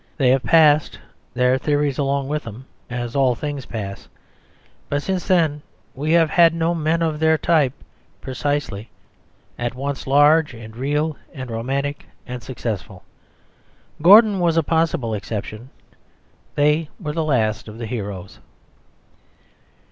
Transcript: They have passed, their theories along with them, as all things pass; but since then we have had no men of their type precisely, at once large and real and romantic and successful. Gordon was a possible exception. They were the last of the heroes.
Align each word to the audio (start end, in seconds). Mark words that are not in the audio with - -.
They 0.17 0.29
have 0.31 0.41
passed, 0.41 0.97
their 1.35 1.59
theories 1.59 1.99
along 1.99 2.27
with 2.27 2.43
them, 2.43 2.65
as 2.89 3.15
all 3.15 3.35
things 3.35 3.67
pass; 3.67 4.07
but 4.89 5.03
since 5.03 5.27
then 5.27 5.61
we 5.93 6.11
have 6.13 6.27
had 6.31 6.55
no 6.55 6.73
men 6.73 7.03
of 7.03 7.19
their 7.19 7.37
type 7.37 7.73
precisely, 8.19 8.89
at 9.59 9.75
once 9.75 10.07
large 10.07 10.55
and 10.55 10.75
real 10.75 11.17
and 11.35 11.51
romantic 11.51 12.07
and 12.25 12.41
successful. 12.41 13.03
Gordon 14.01 14.39
was 14.39 14.57
a 14.57 14.63
possible 14.63 15.13
exception. 15.13 15.69
They 16.55 16.89
were 16.99 17.13
the 17.13 17.23
last 17.23 17.67
of 17.67 17.77
the 17.77 17.85
heroes. 17.85 18.39